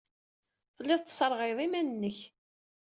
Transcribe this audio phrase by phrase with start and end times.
[0.75, 2.17] Telliḍ tesserɣayeḍ iman-nnek.